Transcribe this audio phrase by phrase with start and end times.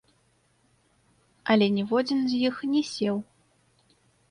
[1.51, 3.23] Але ніводзін з іх не сеў.